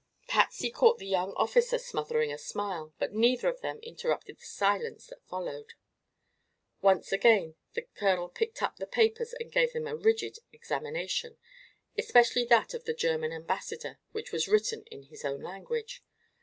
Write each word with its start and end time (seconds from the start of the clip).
Patsy 0.27 0.71
caught 0.71 0.97
the 0.97 1.05
young 1.05 1.31
officer 1.33 1.77
smothering 1.77 2.31
a 2.33 2.37
smile, 2.39 2.91
but 2.97 3.13
neither 3.13 3.47
of 3.47 3.61
them 3.61 3.77
interrupted 3.83 4.39
the 4.39 4.45
silence 4.47 5.05
that 5.05 5.23
followed. 5.27 5.75
Once 6.81 7.11
again 7.11 7.53
the 7.75 7.83
colonel 7.83 8.27
picked 8.27 8.63
up 8.63 8.77
the 8.77 8.87
papers 8.87 9.33
and 9.33 9.51
gave 9.51 9.73
them 9.73 9.85
a 9.85 9.95
rigid 9.95 10.39
examination, 10.51 11.37
especially 11.99 12.45
that 12.45 12.73
of 12.73 12.85
the 12.85 12.95
German 12.95 13.31
ambassador, 13.31 13.99
which 14.11 14.31
was 14.31 14.47
written 14.47 14.81
in 14.87 15.03
his 15.03 15.23
own 15.23 15.43
language. 15.43 16.03